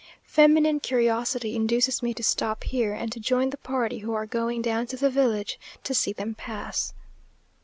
[0.25, 4.59] Feminine curiosity induces me to stop here, and to join the party who are going
[4.63, 6.95] down to the village to see them pass....